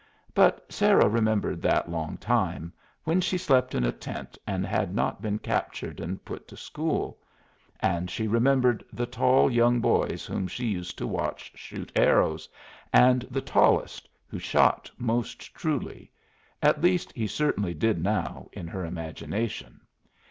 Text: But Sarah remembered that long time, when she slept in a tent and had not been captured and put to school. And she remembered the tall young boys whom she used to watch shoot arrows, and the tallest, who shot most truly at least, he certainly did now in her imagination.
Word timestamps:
But 0.33 0.73
Sarah 0.73 1.07
remembered 1.07 1.61
that 1.61 1.87
long 1.91 2.17
time, 2.17 2.73
when 3.03 3.21
she 3.21 3.37
slept 3.37 3.75
in 3.75 3.83
a 3.83 3.91
tent 3.91 4.35
and 4.47 4.65
had 4.65 4.95
not 4.95 5.21
been 5.21 5.37
captured 5.37 5.99
and 5.99 6.25
put 6.25 6.47
to 6.47 6.57
school. 6.57 7.19
And 7.81 8.09
she 8.09 8.27
remembered 8.27 8.83
the 8.91 9.05
tall 9.05 9.51
young 9.51 9.79
boys 9.79 10.25
whom 10.25 10.47
she 10.47 10.65
used 10.65 10.97
to 10.97 11.05
watch 11.05 11.51
shoot 11.53 11.91
arrows, 11.95 12.49
and 12.91 13.21
the 13.29 13.41
tallest, 13.41 14.09
who 14.27 14.39
shot 14.39 14.89
most 14.97 15.53
truly 15.53 16.11
at 16.63 16.81
least, 16.81 17.11
he 17.11 17.27
certainly 17.27 17.75
did 17.75 18.01
now 18.01 18.49
in 18.53 18.67
her 18.67 18.83
imagination. 18.83 19.81